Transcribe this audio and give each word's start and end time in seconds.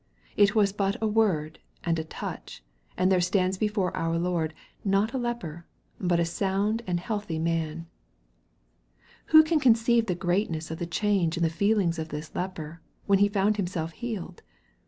It 0.35 0.55
was 0.55 0.73
but 0.73 0.97
a 0.99 1.05
word, 1.07 1.59
and 1.83 1.99
a 1.99 2.03
touch, 2.03 2.63
and 2.97 3.11
there 3.11 3.21
stands 3.21 3.55
before 3.59 3.95
our 3.95 4.17
Lord, 4.17 4.55
not 4.83 5.13
a 5.13 5.19
leper, 5.19 5.67
but 5.99 6.19
a 6.19 6.25
sound 6.25 6.81
and 6.87 6.99
healthy 6.99 7.37
man. 7.37 7.85
Who 9.27 9.43
can 9.43 9.59
conceive 9.59 10.07
the 10.07 10.15
greatness 10.15 10.71
of 10.71 10.79
the 10.79 10.87
change 10.87 11.37
in 11.37 11.43
the 11.43 11.51
feelings 11.51 11.99
of 11.99 12.09
this 12.09 12.33
leper, 12.33 12.81
when 13.05 13.19
he 13.19 13.29
found 13.29 13.57
himself 13.57 13.91
healed 13.91 14.41